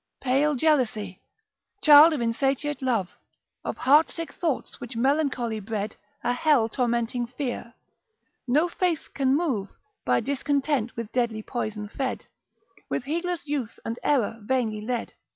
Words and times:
Pale 0.19 0.55
jealousy, 0.55 1.21
child 1.83 2.11
of 2.11 2.21
insatiate 2.21 2.81
love, 2.81 3.11
Of 3.63 3.77
heart 3.77 4.09
sick 4.09 4.33
thoughts 4.33 4.81
which 4.81 4.95
melancholy 4.95 5.59
bred, 5.59 5.95
A 6.23 6.33
hell 6.33 6.67
tormenting 6.67 7.27
fear, 7.27 7.75
no 8.47 8.67
faith 8.67 9.09
can 9.13 9.35
move, 9.35 9.69
By 10.03 10.19
discontent 10.19 10.95
with 10.95 11.11
deadly 11.11 11.43
poison 11.43 11.87
fed; 11.87 12.25
With 12.89 13.03
heedless 13.03 13.47
youth 13.47 13.77
and 13.85 13.99
error 14.01 14.39
vainly 14.41 14.81
led. 14.81 15.13